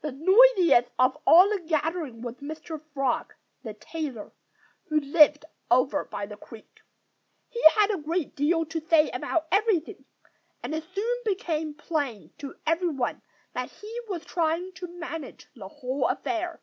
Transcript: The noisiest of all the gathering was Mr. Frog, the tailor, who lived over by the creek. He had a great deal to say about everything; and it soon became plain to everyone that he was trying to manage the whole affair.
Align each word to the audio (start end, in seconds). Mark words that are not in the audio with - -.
The 0.00 0.12
noisiest 0.12 0.90
of 0.98 1.18
all 1.26 1.50
the 1.50 1.60
gathering 1.60 2.22
was 2.22 2.36
Mr. 2.36 2.80
Frog, 2.94 3.34
the 3.62 3.74
tailor, 3.74 4.32
who 4.84 4.98
lived 4.98 5.44
over 5.70 6.06
by 6.06 6.24
the 6.24 6.38
creek. 6.38 6.80
He 7.50 7.62
had 7.76 7.90
a 7.90 7.98
great 7.98 8.34
deal 8.34 8.64
to 8.64 8.80
say 8.80 9.10
about 9.10 9.46
everything; 9.52 10.06
and 10.62 10.74
it 10.74 10.84
soon 10.94 11.18
became 11.22 11.74
plain 11.74 12.32
to 12.38 12.54
everyone 12.66 13.20
that 13.52 13.68
he 13.70 14.00
was 14.08 14.24
trying 14.24 14.72
to 14.72 14.86
manage 14.86 15.48
the 15.54 15.68
whole 15.68 16.08
affair. 16.08 16.62